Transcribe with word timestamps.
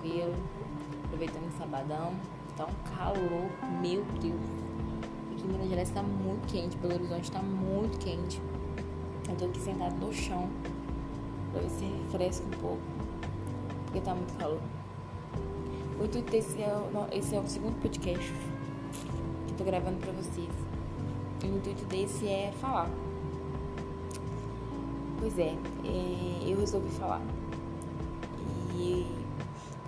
tranquilo, 0.00 0.34
aproveitando 1.04 1.48
o 1.48 1.58
sabadão. 1.58 2.14
Tá 2.56 2.66
um 2.66 2.96
calor, 2.96 3.50
meu 3.80 4.04
Deus. 4.20 4.40
Aqui 5.32 5.44
em 5.44 5.52
Minas 5.52 5.68
Gerais 5.68 5.90
tá 5.90 6.02
muito 6.02 6.46
quente, 6.48 6.76
Belo 6.78 6.94
Horizonte 6.94 7.30
tá 7.30 7.42
muito 7.42 7.98
quente. 7.98 8.40
Eu 9.28 9.36
tô 9.36 9.44
aqui 9.44 9.60
sentado 9.60 9.94
no 9.94 10.12
chão 10.12 10.48
pra 11.52 11.60
ver 11.60 11.70
se 11.70 11.84
refresca 11.84 12.46
um 12.46 12.60
pouco, 12.60 12.82
porque 13.84 14.00
tá 14.00 14.14
muito 14.14 14.36
calor. 14.36 14.60
O 16.00 16.04
intuito 16.04 16.30
desse 16.30 16.60
é, 16.62 16.72
esse 17.12 17.36
é 17.36 17.40
o 17.40 17.46
segundo 17.46 17.80
podcast 17.80 18.32
que 19.46 19.54
tô 19.54 19.64
gravando 19.64 19.98
pra 19.98 20.12
vocês. 20.12 20.48
E 21.42 21.46
o 21.46 21.56
intuito 21.56 21.84
desse 21.86 22.26
é 22.26 22.52
falar. 22.60 22.90
Pois 25.18 25.38
é, 25.38 25.54
é 25.84 26.50
eu 26.50 26.58
resolvi 26.58 26.88
falar. 26.90 27.20
E 28.74 29.19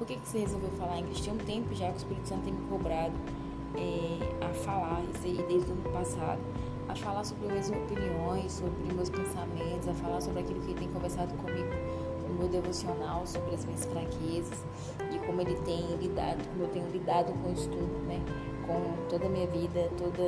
por 0.02 0.06
que, 0.08 0.16
que 0.16 0.28
você 0.28 0.38
resolveu 0.40 0.68
falar, 0.70 0.98
Ingrid? 0.98 1.22
Tem 1.22 1.32
um 1.32 1.38
tempo 1.38 1.74
já 1.76 1.86
que 1.86 1.92
o 1.92 1.96
Espírito 1.98 2.28
Santo 2.28 2.42
tem 2.42 2.52
me 2.52 2.68
cobrado 2.68 3.14
é, 3.76 4.44
a 4.44 4.48
falar, 4.48 5.00
isso 5.14 5.24
aí 5.24 5.36
desde 5.46 5.70
o 5.70 5.74
ano 5.74 5.92
passado, 5.92 6.40
a 6.88 6.96
falar 6.96 7.22
sobre 7.22 7.46
minhas 7.46 7.70
opiniões, 7.70 8.50
sobre 8.50 8.92
meus 8.92 9.08
pensamentos, 9.08 9.86
a 9.86 9.94
falar 9.94 10.20
sobre 10.20 10.40
aquilo 10.40 10.58
que 10.58 10.72
ele 10.72 10.80
tem 10.80 10.88
conversado 10.88 11.32
comigo 11.34 11.68
no 12.28 12.34
meu 12.34 12.48
devocional, 12.48 13.24
sobre 13.24 13.54
as 13.54 13.64
minhas 13.64 13.84
fraquezas 13.84 14.58
e 15.14 15.24
como 15.24 15.40
ele 15.40 15.54
tem 15.64 15.94
lidado, 15.94 16.48
como 16.48 16.64
eu 16.64 16.68
tenho 16.70 16.88
lidado 16.90 17.32
com 17.40 17.52
isso 17.52 17.68
tudo, 17.68 18.04
né? 18.08 18.20
Com 18.66 19.08
toda 19.08 19.26
a 19.26 19.28
minha 19.28 19.46
vida, 19.46 19.88
toda 19.96 20.22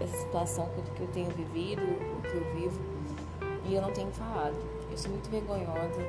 essa 0.00 0.16
situação 0.16 0.68
que 0.96 1.02
eu 1.02 1.08
tenho 1.12 1.30
vivido, 1.30 1.82
o 1.82 2.22
que 2.22 2.34
eu 2.34 2.54
vivo, 2.56 2.80
e 3.68 3.76
eu 3.76 3.80
não 3.80 3.92
tenho 3.92 4.10
falado. 4.10 4.56
Eu 4.90 4.98
sou 4.98 5.12
muito 5.12 5.30
vergonhosa, 5.30 6.02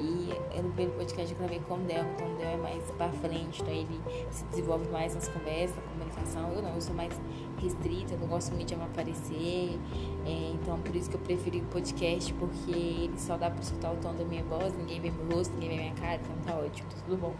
e 0.00 0.60
no 0.62 0.68
primeiro 0.70 0.92
podcast 0.92 1.32
eu 1.32 1.38
gravei 1.38 1.60
com 1.60 1.74
o 1.74 1.78
Del, 1.78 2.04
então 2.14 2.32
o 2.32 2.36
Del 2.36 2.48
é 2.48 2.56
mais 2.56 2.90
pra 2.92 3.08
frente, 3.10 3.60
então 3.60 3.74
ele 3.74 4.00
se 4.30 4.44
desenvolve 4.44 4.88
mais 4.90 5.14
nas 5.14 5.28
conversas, 5.28 5.76
na 5.76 5.82
comunicação. 5.82 6.52
Eu 6.52 6.62
não, 6.62 6.74
eu 6.74 6.80
sou 6.80 6.94
mais 6.94 7.12
restrita, 7.60 8.14
eu 8.14 8.20
não 8.20 8.28
gosto 8.28 8.54
muito 8.54 8.68
de 8.68 8.74
aparecer. 8.74 9.78
É, 10.24 10.52
então 10.54 10.78
por 10.80 10.94
isso 10.94 11.10
que 11.10 11.16
eu 11.16 11.20
preferi 11.20 11.60
o 11.60 11.64
podcast, 11.66 12.32
porque 12.34 12.70
ele 12.70 13.18
só 13.18 13.36
dá 13.36 13.50
pra 13.50 13.60
escutar 13.60 13.92
o 13.92 13.96
tom 13.96 14.14
da 14.14 14.24
minha 14.24 14.44
voz, 14.44 14.76
ninguém 14.76 15.00
vê 15.00 15.10
meu 15.10 15.36
rosto, 15.36 15.52
ninguém 15.54 15.70
vê 15.70 15.76
minha 15.76 15.94
cara, 15.94 16.20
então 16.22 16.36
tá 16.46 16.58
ótimo, 16.58 16.88
tá 16.88 16.96
tudo 17.04 17.16
bom. 17.16 17.34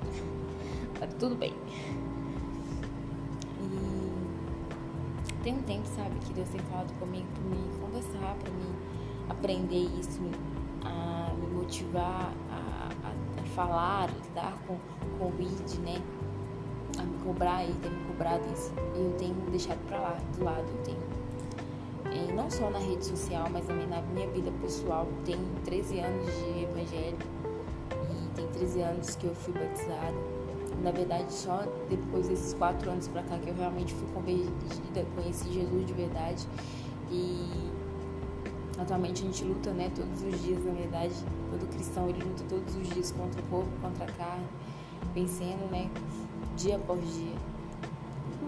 tá 0.99 1.07
tudo 1.07 1.35
bem. 1.37 1.55
E 3.61 5.43
tem 5.43 5.55
um 5.55 5.63
tempo, 5.63 5.87
sabe, 5.87 6.19
que 6.27 6.33
Deus 6.33 6.49
tem 6.49 6.61
falado 6.63 6.93
comigo 6.99 7.27
pra 7.35 7.45
me 7.45 7.79
conversar, 7.79 8.35
pra 8.35 8.51
me 8.51 8.75
aprender 9.29 9.89
isso, 10.01 10.21
a 10.85 11.18
me 11.39 11.47
motivar 11.55 12.33
falar, 13.59 14.09
lidar 14.25 14.57
com 14.69 14.75
o 14.75 15.19
Covid, 15.19 15.81
né? 15.81 16.01
A 16.97 17.03
me 17.03 17.19
cobrar 17.25 17.65
e 17.65 17.73
ter 17.75 17.91
me 17.91 18.05
cobrado 18.07 18.45
isso. 18.53 18.73
E 18.95 19.01
eu 19.01 19.13
tenho 19.19 19.35
deixado 19.51 19.85
pra 19.89 19.99
lá, 19.99 20.19
do 20.37 20.45
lado. 20.45 20.65
Eu 20.69 20.83
tenho, 20.85 22.37
não 22.37 22.49
só 22.49 22.71
na 22.71 22.79
rede 22.79 23.05
social, 23.05 23.49
mas 23.51 23.67
também 23.67 23.89
na 23.89 24.01
minha 24.01 24.29
vida 24.29 24.53
pessoal. 24.63 25.09
Tenho 25.25 25.45
13 25.65 25.99
anos 25.99 26.27
de 26.27 26.63
evangelho 26.63 27.19
e 27.93 28.35
tem 28.37 28.47
13 28.47 28.81
anos 28.81 29.17
que 29.17 29.27
eu 29.27 29.35
fui 29.35 29.53
batizada. 29.53 30.39
Na 30.81 30.93
verdade, 30.93 31.33
só 31.33 31.65
depois 31.91 32.29
desses 32.29 32.55
quatro 32.55 32.89
anos 32.89 33.09
pra 33.09 33.25
cá 33.25 33.37
que 33.39 33.49
eu 33.49 33.55
realmente 33.55 33.93
fui 33.93 34.07
convertida, 34.15 35.05
conheci 35.17 35.53
Jesus 35.53 35.85
de 35.85 35.93
verdade. 35.93 36.47
E 37.11 37.73
Atualmente 38.79 39.23
a 39.23 39.27
gente 39.27 39.45
luta, 39.45 39.73
né, 39.73 39.91
todos 39.95 40.23
os 40.23 40.43
dias, 40.43 40.65
na 40.65 40.73
verdade, 40.73 41.15
todo 41.51 41.69
cristão 41.73 42.09
ele 42.09 42.23
luta 42.23 42.45
todos 42.49 42.77
os 42.77 42.89
dias 42.91 43.11
contra 43.11 43.41
o 43.41 43.45
corpo, 43.47 43.71
contra 43.83 44.05
a 44.05 44.13
carne, 44.13 44.47
vencendo, 45.13 45.69
né, 45.71 45.91
dia 46.57 46.77
após 46.77 47.01
dia. 47.13 47.35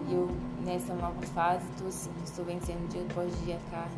E 0.09 0.15
eu, 0.15 0.29
nessa 0.65 0.95
nova 0.95 1.21
fase, 1.35 1.65
estou 1.73 1.89
assim, 1.89 2.11
estou 2.25 2.45
vencendo 2.45 2.89
dia 2.89 3.03
após 3.11 3.33
dia 3.45 3.57
a 3.57 3.71
carne 3.71 3.97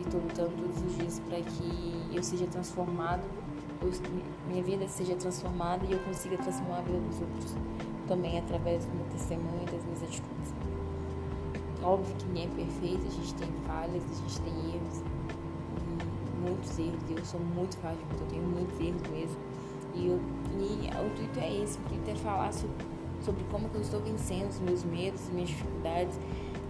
e 0.00 0.02
estou 0.02 0.20
lutando 0.20 0.50
todos 0.50 0.82
os 0.82 0.98
dias 0.98 1.20
para 1.28 1.40
que 1.40 2.10
eu 2.12 2.22
seja 2.22 2.46
transformado, 2.46 3.22
eu, 3.80 3.90
minha 4.48 4.62
vida 4.64 4.86
seja 4.88 5.14
transformada 5.14 5.86
e 5.86 5.92
eu 5.92 5.98
consiga 6.00 6.36
transformar 6.38 6.78
a 6.78 6.82
vida 6.82 6.98
dos 6.98 7.20
outros 7.20 7.54
também 8.08 8.38
através 8.38 8.84
do 8.84 8.94
meu 8.96 9.06
testemunho 9.06 9.62
e 9.62 9.70
das 9.70 9.84
minhas 9.84 10.02
atitudes. 10.02 10.54
Óbvio 11.82 12.14
que 12.16 12.26
ninguém 12.26 12.44
é 12.46 12.64
perfeito, 12.64 13.06
a 13.06 13.10
gente 13.10 13.34
tem 13.34 13.48
falhas, 13.66 14.02
a 14.04 14.14
gente 14.14 14.40
tem 14.40 14.74
erros, 14.74 15.02
muitos 16.42 16.78
erros, 16.78 17.02
eu 17.08 17.24
sou 17.24 17.40
muito 17.40 17.76
frágil, 17.78 18.00
eu 18.20 18.26
tenho 18.26 18.42
muitos 18.42 18.78
erros 18.80 19.02
mesmo. 19.10 19.36
E, 19.94 20.06
eu, 20.06 20.20
e 20.58 20.90
o 20.90 21.06
intuito 21.06 21.38
é 21.38 21.62
esse, 21.62 21.78
o 21.78 21.82
intuito 21.82 22.10
é 22.10 22.14
falar 22.16 22.52
sobre, 22.52 22.84
sobre 23.20 23.44
como 23.50 23.68
eu 23.74 23.80
estou 23.80 24.00
vencendo 24.00 24.48
os 24.48 24.60
meus 24.60 24.84
medos, 24.84 25.20
as 25.22 25.30
minhas 25.30 25.50
dificuldades, 25.50 26.18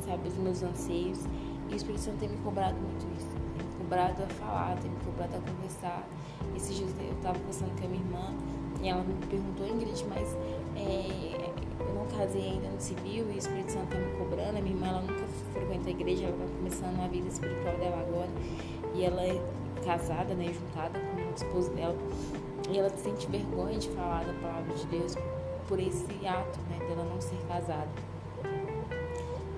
sabe, 0.05 0.29
os 0.29 0.37
meus 0.37 0.63
anseios. 0.63 1.21
E 1.69 1.75
o 1.75 1.77
Espírito 1.77 2.01
Santo 2.01 2.19
tem 2.19 2.29
me 2.29 2.37
cobrado 2.39 2.77
muito 2.79 3.07
isso. 3.17 3.29
Tem 3.57 3.67
me 3.67 3.75
cobrado 3.79 4.23
a 4.23 4.27
falar, 4.27 4.77
tem 4.79 4.91
me 4.91 4.97
cobrado 5.05 5.37
a 5.37 5.41
conversar. 5.41 6.07
Esses 6.57 6.77
dias 6.77 6.91
eu 7.01 7.13
estava 7.13 7.39
conversando 7.39 7.79
com 7.79 7.87
a 7.87 7.89
minha 7.89 8.03
irmã 8.03 8.35
e 8.83 8.89
ela 8.89 9.03
me 9.05 9.15
perguntou, 9.27 9.67
Ingrid, 9.67 10.05
mas 10.09 10.37
é, 10.77 11.53
eu 11.79 11.95
não 11.95 12.07
casei 12.07 12.51
ainda 12.51 12.69
no 12.69 12.81
civil 12.81 13.31
e 13.31 13.35
o 13.35 13.39
Espírito 13.39 13.73
Santo 13.73 13.95
está 13.95 13.99
me 13.99 14.19
cobrando. 14.19 14.59
A 14.59 14.61
minha 14.61 14.75
irmã 14.75 14.89
ela 14.89 15.01
nunca 15.03 15.25
frequenta 15.53 15.89
a 15.89 15.91
igreja, 15.93 16.25
ela 16.25 16.35
está 16.35 16.57
começando 16.57 17.01
a 17.01 17.09
vida 17.09 17.29
espiritual 17.29 17.77
dela 17.77 18.01
agora. 18.01 18.31
E 18.95 19.05
ela 19.05 19.23
casada, 19.85 20.35
né, 20.35 20.53
juntada 20.53 20.99
com 20.99 21.17
o 21.17 21.35
esposo 21.35 21.71
dela, 21.71 21.97
e 22.71 22.79
ela 22.79 22.91
sente 22.91 23.27
vergonha 23.27 23.79
de 23.79 23.89
falar 23.91 24.25
da 24.25 24.33
palavra 24.35 24.75
de 24.75 24.87
Deus 24.87 25.15
por 25.69 25.79
esse 25.79 26.27
ato, 26.27 26.59
né, 26.71 26.79
dela 26.87 27.05
não 27.05 27.21
ser 27.21 27.39
casada. 27.49 27.89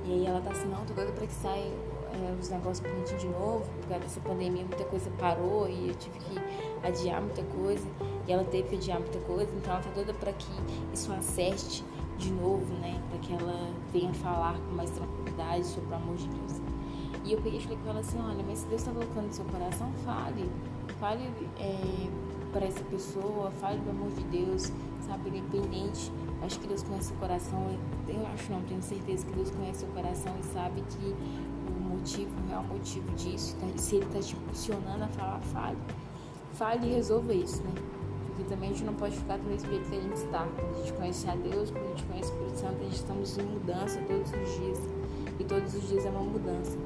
E 0.07 0.13
aí 0.13 0.27
ela 0.27 0.41
tá 0.41 0.51
assim, 0.51 0.69
não, 0.69 0.85
tô 0.85 0.93
doida 0.93 1.13
pra 1.13 1.27
que 1.27 1.33
saia 1.33 1.63
é, 1.63 2.37
os 2.41 2.49
negócios 2.49 2.81
bonitinhos 2.81 3.23
de 3.23 3.29
novo, 3.29 3.65
por 3.81 3.89
causa 3.89 4.05
dessa 4.05 4.21
pandemia 4.21 4.65
muita 4.65 4.85
coisa 4.85 5.11
parou 5.19 5.69
e 5.69 5.89
eu 5.89 5.95
tive 5.95 6.19
que 6.19 6.39
adiar 6.87 7.21
muita 7.21 7.43
coisa, 7.43 7.87
e 8.27 8.33
ela 8.33 8.45
teve 8.45 8.69
que 8.69 8.77
adiar 8.77 9.01
muita 9.01 9.19
coisa, 9.21 9.51
então 9.57 9.73
ela 9.73 9.83
tá 9.83 9.91
doida 9.91 10.15
pra 10.15 10.33
que 10.33 10.53
isso 10.93 11.13
acerte 11.13 11.85
de 12.19 12.31
novo, 12.31 12.73
né, 12.75 13.01
pra 13.11 13.19
que 13.19 13.33
ela 13.33 13.71
venha 13.93 14.13
falar 14.15 14.59
com 14.59 14.75
mais 14.75 14.91
tranquilidade 14.91 15.67
sobre 15.67 15.91
o 15.91 15.95
amor 15.97 16.17
de 16.17 16.29
Deus. 16.29 16.64
E 17.25 17.33
eu 17.33 17.41
peguei 17.41 17.59
e 17.59 17.63
falei 17.63 17.79
com 17.83 17.89
ela 17.89 18.01
assim, 18.01 18.19
olha, 18.21 18.45
mas 18.47 18.59
se 18.59 18.67
Deus 18.67 18.83
está 18.83 18.93
colocando 18.93 19.27
no 19.27 19.33
seu 19.33 19.47
coração, 19.47 19.91
fale. 20.05 20.51
Fale 21.01 21.23
é, 21.59 22.11
para 22.53 22.67
essa 22.67 22.85
pessoa, 22.85 23.51
fale 23.53 23.79
do 23.81 23.91
amor 23.91 24.11
de 24.11 24.23
Deus, 24.25 24.71
sabe, 25.07 25.31
independente. 25.31 26.13
Acho 26.43 26.61
que 26.61 26.67
Deus 26.67 26.83
conhece 26.83 27.15
o 27.15 27.17
coração, 27.17 27.79
eu 28.07 28.27
acho 28.27 28.53
não, 28.53 28.61
tenho 28.63 28.83
certeza 28.83 29.25
que 29.25 29.33
Deus 29.33 29.51
conhece 29.51 29.85
o 29.87 29.89
coração 29.89 30.35
e 30.39 30.45
sabe 30.45 30.83
que 30.83 31.15
o 31.67 31.81
motivo, 31.89 32.31
o 32.45 32.49
real 32.49 32.63
motivo 32.65 33.11
disso, 33.15 33.57
tá, 33.57 33.67
se 33.79 33.97
Ele 33.97 34.05
está 34.05 34.21
te 34.21 34.37
impulsionando 34.37 35.05
a 35.05 35.09
falar, 35.09 35.41
fale. 35.41 35.79
Fale 36.53 36.87
e 36.87 36.95
resolva 36.95 37.33
isso, 37.33 37.63
né? 37.63 37.73
Porque 38.27 38.45
também 38.45 38.69
a 38.69 38.73
gente 38.73 38.85
não 38.85 38.95
pode 38.95 39.17
ficar 39.17 39.39
do 39.39 39.45
mesmo 39.45 39.71
jeito 39.71 39.89
que 39.89 39.97
a 39.97 40.01
gente 40.01 40.17
está. 40.17 40.47
Quando 40.55 40.75
a 40.75 40.79
gente 40.79 40.93
conhece 40.93 41.31
a 41.31 41.35
Deus, 41.37 41.71
quando 41.71 41.87
a 41.87 41.89
gente 41.89 42.05
conhece 42.05 42.31
o 42.31 42.35
Espírito 42.35 42.59
Santo, 42.59 42.77
a 42.81 42.85
gente 42.85 42.97
estamos 42.97 43.39
em 43.39 43.43
mudança 43.43 44.01
todos 44.07 44.31
os 44.31 44.61
dias. 44.61 44.79
E 45.41 45.45
todos 45.45 45.75
os 45.75 45.89
dias 45.89 46.05
é 46.05 46.11
uma 46.11 46.21
mudança 46.21 46.79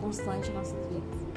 constante 0.00 0.50
em 0.50 0.54
nossas 0.54 0.78
vidas. 0.86 1.28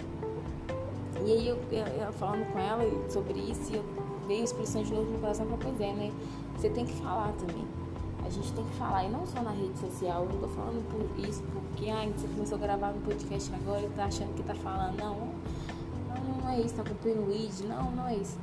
E 1.24 1.32
aí 1.32 1.48
eu, 1.48 1.58
eu, 1.72 1.86
eu, 1.86 2.14
falando 2.14 2.52
com 2.52 2.60
ela 2.60 2.84
sobre 3.10 3.40
isso, 3.40 3.74
eu 3.74 3.84
veio 4.28 4.42
a 4.42 4.44
expressão 4.44 4.82
de 4.82 4.94
novo 4.94 5.12
no 5.12 5.20
coração 5.20 5.46
para 5.46 5.58
pois 5.58 5.80
é, 5.80 5.94
né? 5.94 6.12
Você 6.58 6.70
tem 6.70 6.86
que 6.86 6.94
falar 6.94 7.32
também. 7.34 7.66
A 8.26 8.30
gente 8.30 8.52
tem 8.54 8.64
que 8.64 8.76
falar, 8.76 9.06
e 9.06 9.10
não 9.10 9.26
só 9.26 9.42
na 9.42 9.52
rede 9.52 9.78
social. 9.80 10.24
Eu 10.24 10.30
não 10.30 10.40
tô 10.40 10.48
falando 10.48 10.84
por 10.90 11.28
isso, 11.28 11.44
porque 11.54 11.90
ah, 11.90 12.08
você 12.16 12.28
começou 12.28 12.58
a 12.58 12.62
gravar 12.62 12.92
no 12.92 13.02
podcast 13.02 13.52
agora 13.54 13.81
e 13.81 13.90
tá 13.90 14.06
achando 14.06 14.34
que 14.36 14.44
tá 14.44 14.56
falando. 14.56 14.98
Não, 14.98 15.16
não, 16.10 16.42
não 16.42 16.50
é 16.50 16.62
isso, 16.62 16.75
tá 16.75 16.84
cumprindo 16.84 17.22
o 17.22 17.31
ID. 17.31 17.66
Não, 17.68 17.92
não 17.92 18.07
é 18.07 18.16
isso. 18.16 18.38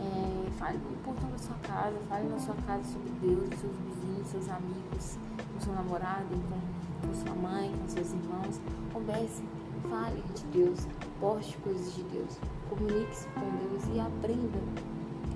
É, 0.00 0.50
fale 0.52 0.78
o 0.78 1.04
portão 1.04 1.30
da 1.30 1.38
sua 1.38 1.56
casa, 1.56 1.96
fale 2.08 2.28
na 2.28 2.38
sua 2.38 2.54
casa 2.66 2.84
sobre 2.84 3.10
Deus, 3.20 3.48
seus 3.58 3.72
vizinhos, 3.76 4.28
seus 4.28 4.48
amigos, 4.48 5.18
com 5.52 5.60
seu 5.60 5.74
namorado, 5.74 6.28
com 6.28 6.74
com 7.06 7.14
sua 7.14 7.34
mãe, 7.34 7.72
com 7.80 7.88
seus 7.88 8.12
irmãos. 8.12 8.60
Converse, 8.92 9.42
fale 9.88 10.22
de 10.34 10.44
Deus, 10.46 10.86
poste 11.20 11.56
coisas 11.58 11.94
de 11.94 12.02
Deus, 12.04 12.38
comunique-se 12.68 13.26
com 13.28 13.40
Deus 13.40 13.84
e 13.94 14.00
aprenda 14.00 14.58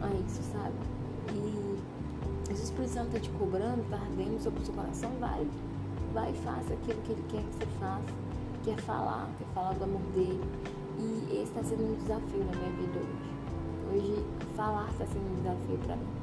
a 0.03 0.15
isso, 0.27 0.43
sabe? 0.53 0.75
E 1.33 2.55
se 2.55 2.63
o 2.63 2.65
Espírito 2.65 2.93
Santo 2.93 3.07
está 3.09 3.21
te 3.21 3.31
cobrando, 3.31 3.83
está 3.83 3.97
ardendo 3.97 4.43
sobre 4.43 4.63
o 4.63 4.65
seu 4.65 4.75
coração, 4.75 5.11
vai, 5.21 5.47
vai 6.13 6.31
e 6.31 6.35
faça 6.39 6.73
aquilo 6.75 7.01
que 7.03 7.13
Ele 7.13 7.25
quer 7.29 7.43
que 7.43 7.53
você 7.59 7.67
faça. 7.79 8.29
Quer 8.65 8.77
falar, 8.83 9.29
quer 9.39 9.47
falar 9.55 9.75
do 9.75 9.85
amor 9.85 10.03
dele. 10.15 10.41
E 10.99 11.33
esse 11.33 11.45
está 11.45 11.63
sendo 11.63 11.85
um 11.85 11.95
desafio 11.95 12.45
na 12.45 12.57
minha 12.57 12.71
vida 12.73 12.99
hoje. 12.99 13.95
Hoje, 13.95 14.25
falar 14.57 14.91
está 14.91 15.07
sendo 15.07 15.31
um 15.31 15.37
desafio 15.37 15.79
para 15.79 15.97
mim 15.97 16.19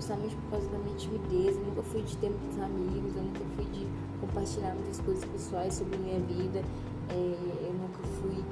justamente 0.00 0.34
por 0.34 0.50
causa 0.52 0.68
da 0.70 0.78
minha 0.78 0.96
timidez. 0.96 1.56
Eu 1.56 1.64
nunca 1.64 1.82
fui 1.82 2.02
de 2.02 2.16
ter 2.16 2.30
muitos 2.30 2.58
amigos, 2.58 3.16
eu 3.16 3.22
nunca 3.22 3.44
fui 3.54 3.64
de 3.66 3.86
compartilhar 4.20 4.74
muitas 4.74 5.00
coisas 5.00 5.24
pessoais 5.26 5.74
sobre 5.74 5.98
minha 5.98 6.20
vida. 6.20 6.62
É, 7.10 7.66
eu 7.66 7.72
nunca 7.74 8.02
fui, 8.20 8.44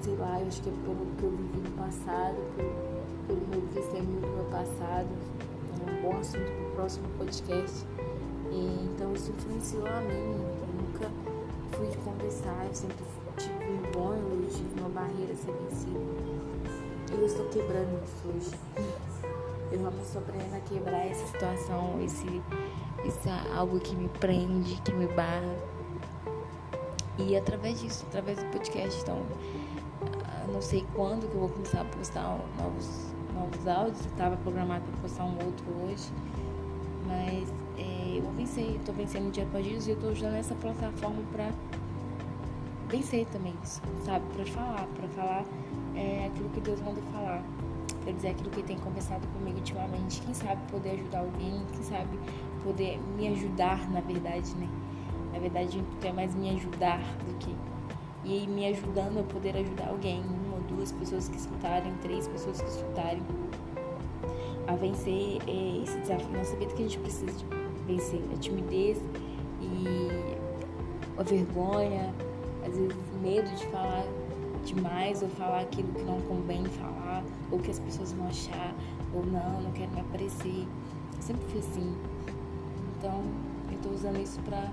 sei 0.00 0.14
lá, 0.16 0.40
eu 0.40 0.46
acho 0.46 0.62
que 0.62 0.68
é 0.68 0.72
pelo 0.84 1.06
que 1.16 1.24
eu 1.24 1.30
vivi 1.30 1.58
no 1.58 1.70
passado, 1.76 2.36
pelo, 2.56 2.70
pelo 3.26 3.40
meu 3.48 3.62
testemunho 3.74 4.20
do 4.20 4.28
meu 4.28 4.44
passado. 4.44 5.08
um 5.88 6.02
bom 6.02 6.16
assunto 6.18 6.50
para 6.52 6.68
o 6.68 6.70
próximo 6.76 7.08
podcast. 7.18 7.84
E, 8.52 8.90
então 8.92 9.12
isso 9.12 9.32
influenciou 9.32 9.86
a 9.86 10.00
mim. 10.02 10.36
Eu 10.60 10.68
nunca 10.82 11.10
fui 11.76 11.88
de 11.88 11.96
conversar, 11.98 12.66
eu 12.66 12.74
sempre 12.74 13.04
tive 13.36 13.58
vergonha, 13.58 14.18
eu 14.18 14.48
tive 14.48 14.80
uma 14.80 14.88
barreira 14.90 15.32
a 15.32 15.36
ser 15.36 15.52
vencida. 15.52 16.00
Eu 17.10 17.26
estou 17.26 17.46
quebrando 17.46 18.00
isso 18.04 18.28
hoje. 18.28 18.50
Eu 19.72 19.78
realmente 19.78 20.04
estou 20.04 20.22
aprendendo 20.22 20.54
a 20.54 20.60
quebrar 20.60 21.06
essa 21.06 21.26
situação, 21.26 22.00
esse, 22.02 22.42
é 23.28 23.56
algo 23.56 23.78
que 23.80 23.94
me 23.94 24.08
prende, 24.08 24.80
que 24.82 24.92
me 24.92 25.06
barra. 25.08 25.79
E 27.28 27.36
através 27.36 27.80
disso, 27.80 28.04
através 28.08 28.38
do 28.38 28.44
podcast, 28.46 29.00
então, 29.02 29.18
não 30.52 30.62
sei 30.62 30.84
quando 30.94 31.28
que 31.28 31.34
eu 31.34 31.40
vou 31.40 31.48
começar 31.48 31.82
a 31.82 31.84
postar 31.84 32.38
novos, 32.58 33.14
novos 33.34 33.66
áudios. 33.66 34.04
Estava 34.06 34.36
programado 34.38 34.84
para 34.84 35.00
postar 35.00 35.24
um 35.24 35.34
outro 35.44 35.66
hoje, 35.84 36.10
mas 37.06 37.52
é, 37.78 38.18
eu 38.18 38.30
vencer. 38.32 38.76
Estou 38.76 38.94
vencendo 38.94 39.30
dia 39.30 39.44
após 39.44 39.64
dia 39.64 39.78
e 39.78 39.90
eu 39.90 39.94
estou 39.94 40.12
usando 40.12 40.34
essa 40.34 40.54
plataforma 40.54 41.22
para 41.32 41.50
vencer 42.88 43.26
também 43.26 43.54
isso, 43.62 43.80
sabe? 44.04 44.24
Para 44.34 44.46
falar, 44.46 44.86
para 44.96 45.08
falar 45.08 45.44
é, 45.94 46.26
aquilo 46.26 46.48
que 46.50 46.60
Deus 46.60 46.80
manda 46.80 47.00
falar 47.12 47.42
para 48.02 48.12
dizer 48.12 48.28
aquilo 48.28 48.50
que 48.50 48.62
tem 48.62 48.78
conversado 48.78 49.26
comigo 49.28 49.58
ultimamente. 49.58 50.20
Quem 50.22 50.34
sabe 50.34 50.60
poder 50.70 50.90
ajudar 50.90 51.20
alguém, 51.20 51.62
quem 51.72 51.82
sabe 51.82 52.18
poder 52.64 52.98
me 53.16 53.28
ajudar, 53.28 53.90
na 53.90 54.00
verdade, 54.00 54.54
né? 54.56 54.68
Na 55.32 55.38
verdade, 55.38 55.82
é 56.02 56.12
mais 56.12 56.34
me 56.34 56.50
ajudar 56.50 57.00
do 57.26 57.34
que. 57.38 57.54
E 58.24 58.46
me 58.46 58.66
ajudando, 58.66 59.18
eu 59.18 59.24
poder 59.24 59.56
ajudar 59.56 59.88
alguém, 59.88 60.20
uma 60.20 60.56
ou 60.56 60.60
duas 60.62 60.92
pessoas 60.92 61.28
que 61.28 61.36
escutarem, 61.36 61.92
três 62.02 62.28
pessoas 62.28 62.60
que 62.60 62.68
escutarem, 62.68 63.22
a 64.66 64.74
vencer 64.76 65.38
é, 65.46 65.82
esse 65.82 65.98
desafio. 66.00 66.28
Nossa 66.36 66.54
vida 66.56 66.72
que 66.74 66.82
a 66.82 66.86
gente 66.86 66.98
precisa 66.98 67.32
vencer 67.86 68.20
a 68.32 68.38
timidez 68.38 68.98
e 69.60 70.08
a 71.18 71.22
vergonha, 71.22 72.14
às 72.66 72.76
vezes 72.76 72.96
medo 73.22 73.50
de 73.56 73.66
falar 73.66 74.04
demais 74.64 75.22
ou 75.22 75.28
falar 75.30 75.60
aquilo 75.60 75.92
que 75.92 76.02
não 76.02 76.20
convém 76.22 76.64
falar, 76.64 77.24
ou 77.50 77.58
que 77.58 77.70
as 77.70 77.78
pessoas 77.78 78.12
vão 78.12 78.26
achar, 78.26 78.74
ou 79.14 79.24
não, 79.24 79.62
não 79.62 79.72
quero 79.72 79.90
me 79.92 80.00
aparecer. 80.00 80.66
Eu 81.16 81.22
sempre 81.22 81.44
fui 81.48 81.60
assim. 81.60 81.96
Então, 82.96 83.22
eu 83.72 83.78
tô 83.78 83.90
usando 83.90 84.20
isso 84.20 84.40
pra 84.40 84.70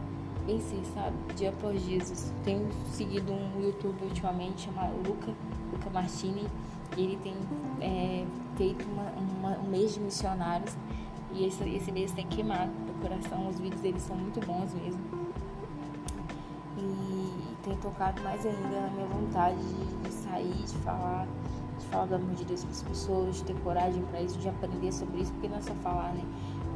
vencer, 0.48 0.84
sabe? 0.94 1.16
Dia 1.36 1.50
após 1.50 1.80
dia. 1.86 2.00
Tenho 2.44 2.68
seguido 2.92 3.32
um 3.32 3.62
youtuber 3.62 4.08
ultimamente 4.08 4.64
chamado 4.64 4.96
Luca, 5.08 5.32
Luca 5.72 5.90
Martini, 5.92 6.48
e 6.96 7.04
ele 7.04 7.18
tem 7.18 7.36
é, 7.82 8.26
feito 8.56 8.84
uma, 8.86 9.12
uma, 9.12 9.60
um 9.60 9.70
mês 9.70 9.94
de 9.94 10.00
missionários, 10.00 10.76
e 11.34 11.46
esse, 11.46 11.64
esse 11.70 11.92
mês 11.92 12.12
tem 12.14 12.26
queimado 12.26 12.72
no 12.72 12.94
coração. 13.02 13.48
Os 13.48 13.60
vídeos 13.60 13.82
dele 13.82 14.00
são 14.00 14.16
muito 14.16 14.40
bons 14.46 14.74
mesmo 14.74 15.28
tem 17.68 17.78
tocado 17.78 18.22
mais 18.24 18.46
ainda 18.46 18.82
na 18.82 18.90
minha 18.92 19.08
vontade 19.08 19.58
de, 19.58 19.96
de 19.98 20.14
sair, 20.14 20.54
de 20.54 20.78
falar, 20.78 21.28
de 21.78 21.86
falar 21.88 22.06
do 22.06 22.16
amor 22.16 22.34
de 22.34 22.46
Deus 22.46 22.64
para 22.64 22.72
as 22.72 22.82
pessoas, 22.84 23.36
de 23.36 23.44
ter 23.44 23.56
coragem 23.62 24.02
para 24.04 24.22
isso, 24.22 24.40
de 24.40 24.48
aprender 24.48 24.92
sobre 24.92 25.22
isso, 25.22 25.34
porque 25.34 25.50
não 25.50 25.58
é 25.58 25.62
só 25.62 25.74
falar, 25.76 26.14
né? 26.14 26.24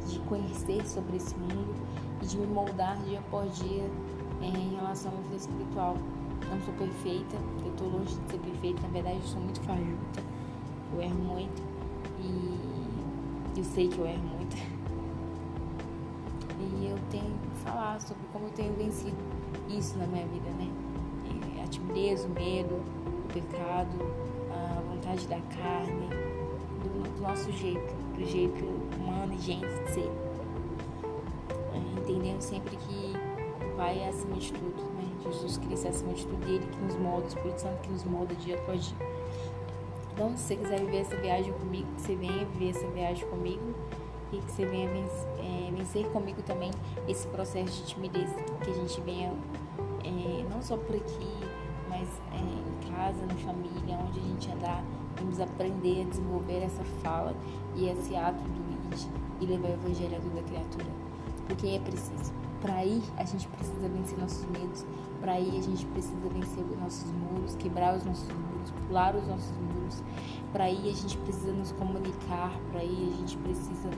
De 0.06 0.18
conhecer 0.20 0.86
sobre 0.86 1.16
esse 1.16 1.34
mundo 1.36 1.74
e 2.22 2.26
de 2.26 2.38
me 2.38 2.46
moldar 2.46 2.96
dia 3.02 3.18
após 3.18 3.54
dia 3.56 3.84
é, 4.40 4.46
em 4.46 4.76
relação 4.76 5.12
à 5.12 5.20
vida 5.22 5.36
espiritual. 5.36 5.96
Não 6.48 6.60
sou 6.62 6.74
perfeita, 6.74 7.36
eu 7.64 7.70
estou 7.70 7.88
longe 7.88 8.14
de 8.14 8.30
ser 8.30 8.38
perfeita, 8.38 8.82
na 8.82 8.88
verdade 8.88 9.16
eu 9.16 9.22
sou 9.22 9.40
muito 9.40 9.60
fajuta, 9.62 10.22
eu 10.92 11.00
erro 11.00 11.14
muito 11.14 11.62
e 12.20 13.58
eu 13.58 13.64
sei 13.64 13.88
que 13.88 13.98
eu 13.98 14.06
erro 14.06 14.22
muito. 14.36 14.56
E 16.60 16.86
eu 16.86 16.98
tenho 17.10 17.24
que 17.24 17.56
falar 17.64 18.00
sobre 18.00 18.22
como 18.32 18.46
eu 18.46 18.50
tenho 18.50 18.72
vencido 18.74 19.16
isso 19.68 19.98
na 19.98 20.06
minha 20.06 20.26
vida, 20.26 20.50
né? 20.50 20.70
A 21.62 21.66
timidez, 21.66 22.24
o 22.24 22.28
medo, 22.28 22.74
o 22.74 23.32
pecado, 23.32 23.96
a 24.50 24.80
vontade 24.80 25.26
da 25.26 25.40
carne, 25.40 26.08
do, 26.82 27.14
do 27.14 27.22
nosso 27.22 27.50
jeito, 27.52 27.94
do 28.14 28.24
jeito 28.24 28.64
humano 28.96 29.32
e 29.34 29.38
gente 29.38 29.66
de 29.66 29.90
ser. 29.90 30.31
Entendendo 32.02 32.40
sempre 32.40 32.76
que 32.76 33.12
o 33.64 33.76
Pai 33.76 34.00
é 34.00 34.08
acima 34.08 34.34
de 34.34 34.52
tudo, 34.52 34.82
né? 34.94 35.04
Jesus 35.22 35.56
Cristo 35.56 35.86
é 35.86 35.90
acima 35.90 36.12
de 36.12 36.26
tudo, 36.26 36.48
Ele 36.48 36.66
que 36.66 36.78
nos 36.78 36.96
molda, 36.96 37.26
o 37.26 37.28
Espírito 37.28 37.60
Santo 37.60 37.80
que 37.80 37.90
nos 37.90 38.02
molda 38.02 38.34
dia 38.34 38.56
após 38.56 38.86
dia. 38.86 39.06
Então, 40.12 40.36
se 40.36 40.42
você 40.42 40.56
quiser 40.56 40.80
viver 40.80 40.98
essa 40.98 41.16
viagem 41.16 41.52
comigo, 41.52 41.86
que 41.94 42.02
você 42.02 42.16
venha 42.16 42.44
viver 42.44 42.70
essa 42.70 42.86
viagem 42.88 43.26
comigo 43.28 43.62
e 44.32 44.38
que 44.38 44.50
você 44.50 44.66
venha 44.66 44.88
vencer, 44.90 45.28
é, 45.38 45.70
vencer 45.70 46.06
comigo 46.10 46.42
também 46.42 46.72
esse 47.06 47.28
processo 47.28 47.82
de 47.82 47.94
timidez, 47.94 48.30
que 48.64 48.70
a 48.70 48.74
gente 48.74 49.00
venha 49.02 49.32
é, 50.04 50.44
não 50.50 50.60
só 50.60 50.76
por 50.76 50.96
aqui, 50.96 51.30
mas 51.88 52.08
é, 52.32 52.38
em 52.38 52.92
casa, 52.92 53.24
na 53.26 53.34
família, 53.36 53.96
onde 53.96 54.18
a 54.18 54.22
gente 54.22 54.50
andar, 54.50 54.84
vamos 55.16 55.38
aprender 55.38 56.02
a 56.02 56.10
desenvolver 56.10 56.64
essa 56.64 56.82
fala 57.00 57.32
e 57.76 57.88
esse 57.88 58.16
ato 58.16 58.42
do 58.42 58.92
id 58.92 59.06
e 59.40 59.46
levar 59.46 59.68
o 59.68 59.72
evangelho 59.74 60.16
a 60.16 60.20
toda 60.20 60.42
criatura. 60.42 61.01
Porque 61.52 61.66
é 61.66 61.78
preciso. 61.80 62.32
Para 62.62 62.82
ir, 62.82 63.02
a 63.18 63.24
gente 63.24 63.46
precisa 63.48 63.86
vencer 63.86 64.18
nossos 64.18 64.46
medos. 64.46 64.86
Para 65.20 65.38
ir, 65.38 65.58
a 65.58 65.62
gente 65.62 65.84
precisa 65.86 66.28
vencer 66.32 66.64
os 66.64 66.78
nossos 66.80 67.12
muros, 67.12 67.54
quebrar 67.56 67.94
os 67.94 68.04
nossos 68.06 68.26
muros, 68.28 68.70
pular 68.86 69.14
os 69.14 69.26
nossos 69.28 69.52
muros. 69.58 70.02
Para 70.50 70.70
ir, 70.70 70.88
a 70.88 70.94
gente 70.94 71.18
precisa 71.18 71.52
nos 71.52 71.72
comunicar. 71.72 72.58
Para 72.70 72.82
ir, 72.82 73.12
a 73.12 73.16
gente 73.18 73.36
precisa 73.36 73.90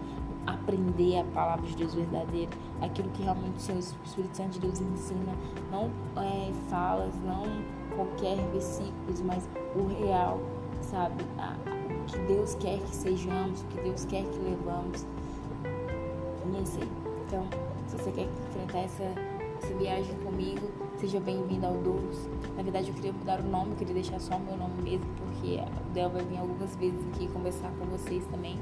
aprender 0.45 1.21
a 1.21 1.25
palavra 1.27 1.65
de 1.65 1.77
Deus 1.77 1.95
verdadeira, 1.95 2.51
aquilo 2.83 3.09
que 3.11 3.23
realmente 3.23 3.57
o 3.57 3.61
Senhor 3.61 3.79
Espírito 3.79 4.37
Santo 4.37 4.51
de 4.55 4.61
Deus 4.61 4.81
ensina, 4.81 5.33
não 5.71 5.91
é, 6.21 6.53
falas, 6.69 7.15
não 7.25 7.45
qualquer 7.95 8.37
versículos, 8.51 9.23
mas 9.23 9.49
o 9.77 9.87
real, 9.87 10.41
sabe? 10.83 11.23
O 11.23 12.05
que 12.07 12.19
Deus 12.27 12.57
quer 12.57 12.81
que 12.81 12.97
sejamos, 12.97 13.63
o 13.63 13.67
que 13.67 13.81
Deus 13.81 14.05
quer 14.07 14.25
que 14.25 14.39
levamos. 14.41 15.07
E 15.65 16.57
é 16.57 16.83
aí. 16.83 17.04
Então, 17.27 17.47
se 17.87 17.97
você 17.97 18.11
quer 18.11 18.29
enfrentar 18.49 18.79
essa, 18.79 19.03
essa 19.03 19.75
viagem 19.75 20.15
comigo, 20.17 20.69
seja 20.99 21.19
bem-vindo 21.21 21.67
ao 21.67 21.75
Doulos. 21.75 22.29
Na 22.57 22.63
verdade, 22.63 22.89
eu 22.89 22.95
queria 22.95 23.13
mudar 23.13 23.41
o 23.41 23.43
nome, 23.43 23.75
queria 23.77 23.95
deixar 23.95 24.21
só 24.21 24.37
o 24.37 24.41
meu 24.41 24.57
nome 24.57 24.83
mesmo, 24.83 25.07
porque 25.17 25.59
o 25.59 25.93
Del 25.93 26.11
vai 26.11 26.23
vir 26.25 26.39
algumas 26.39 26.77
vezes 26.77 27.01
aqui 27.09 27.27
conversar 27.29 27.71
com 27.79 27.87
vocês 27.87 28.25
também. 28.27 28.59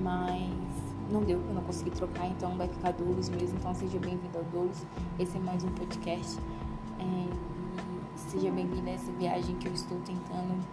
Mas 0.00 0.50
não 1.10 1.22
deu, 1.22 1.40
eu 1.40 1.54
não 1.54 1.62
consegui 1.62 1.90
trocar, 1.90 2.26
então 2.28 2.56
vai 2.56 2.68
ficar 2.68 2.92
Doulos 2.92 3.28
mesmo. 3.28 3.58
Então 3.58 3.74
seja 3.74 3.98
bem-vindo 3.98 4.38
ao 4.38 4.44
Doulos. 4.44 4.84
Esse 5.18 5.36
é 5.36 5.40
mais 5.40 5.64
um 5.64 5.70
podcast. 5.70 6.38
É, 7.00 8.18
seja 8.30 8.50
bem-vindo 8.50 8.88
a 8.88 8.92
essa 8.92 9.10
viagem 9.12 9.56
que 9.56 9.68
eu 9.68 9.74
estou 9.74 9.98
tentando 10.00 10.64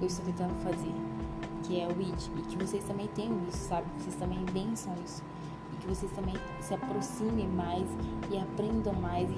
eu 0.00 0.06
estou 0.06 0.24
tentando 0.24 0.54
fazer, 0.62 0.94
que 1.62 1.80
é 1.80 1.86
o 1.86 2.00
ID. 2.00 2.20
E 2.36 2.42
que 2.42 2.56
vocês 2.56 2.84
também 2.84 3.08
tenham 3.08 3.38
isso, 3.48 3.68
sabe? 3.68 3.86
Que 3.96 4.04
vocês 4.04 4.16
também 4.16 4.44
vençam 4.52 4.94
isso. 5.04 5.22
E 5.72 5.76
que 5.76 5.86
vocês 5.86 6.10
também 6.12 6.34
se 6.60 6.74
aproximem 6.74 7.48
mais 7.48 7.86
e 8.30 8.38
aprendam 8.38 8.94
mais 8.94 9.28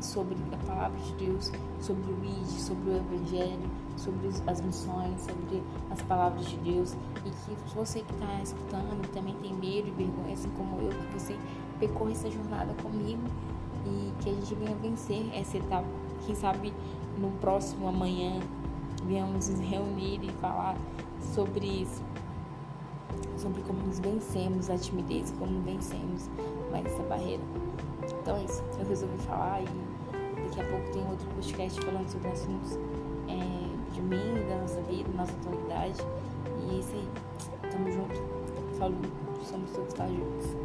sobre 0.00 0.36
a 0.52 0.66
palavra 0.66 0.98
de 0.98 1.12
Deus, 1.14 1.50
sobre 1.80 2.12
o 2.12 2.24
ID, 2.24 2.46
sobre 2.46 2.90
o 2.90 2.96
Evangelho, 2.96 3.70
sobre 3.96 4.28
as 4.46 4.60
missões, 4.60 5.20
sobre 5.22 5.62
as 5.90 6.02
palavras 6.02 6.46
de 6.46 6.56
Deus 6.58 6.94
e 7.24 7.30
que 7.30 7.74
você 7.74 8.00
que 8.00 8.12
está 8.12 8.42
escutando 8.42 9.10
também 9.12 9.34
tem 9.36 9.54
medo 9.54 9.88
e 9.88 9.90
vergonha, 9.90 10.34
assim 10.34 10.50
como 10.50 10.80
eu, 10.80 10.90
que 10.90 11.18
você 11.18 11.36
percorra 11.78 12.12
essa 12.12 12.30
jornada 12.30 12.74
comigo 12.82 13.22
e 13.86 14.12
que 14.22 14.30
a 14.30 14.32
gente 14.32 14.54
venha 14.54 14.74
vencer 14.76 15.28
essa 15.34 15.56
etapa. 15.56 15.86
Quem 16.24 16.34
sabe 16.34 16.72
no 17.18 17.30
próximo 17.40 17.88
amanhã 17.88 18.40
venhamos 19.06 19.48
nos 19.48 19.60
reunir 19.60 20.20
e 20.22 20.30
falar 20.40 20.76
sobre 21.26 21.66
isso, 21.66 22.02
sobre 23.36 23.62
como 23.62 23.80
nos 23.80 23.98
vencemos 23.98 24.70
a 24.70 24.78
timidez, 24.78 25.32
como 25.38 25.60
vencemos 25.62 26.30
mais 26.70 26.86
essa 26.86 27.02
barreira. 27.04 27.42
Então 28.22 28.36
é 28.36 28.44
isso, 28.44 28.62
eu 28.78 28.86
resolvi 28.86 29.18
falar 29.18 29.62
e 29.62 29.66
daqui 30.44 30.60
a 30.60 30.64
pouco 30.64 30.90
tem 30.92 31.06
outro 31.08 31.26
podcast 31.34 31.80
falando 31.80 32.08
sobre 32.08 32.28
assuntos 32.28 32.78
de 33.96 34.02
mim, 34.02 34.46
da 34.48 34.56
nossa 34.56 34.80
vida, 34.82 35.08
da 35.10 35.18
nossa 35.18 35.32
atualidade. 35.32 36.00
E 36.60 36.74
é 36.74 36.78
isso 36.78 36.92
aí. 36.92 37.08
Tamo 37.70 37.90
junto. 37.90 38.22
Falou. 38.78 39.00
Somos 39.42 39.70
todos 39.70 39.94
juntos. 40.10 40.56